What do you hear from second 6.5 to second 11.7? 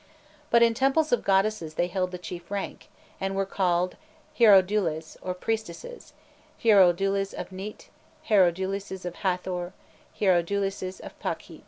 hierodules of Nit, hierodules of Hâthor, hierodules of Pakhît.